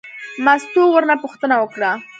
[0.45, 1.91] مستو ورنه پوښتنه وکړه.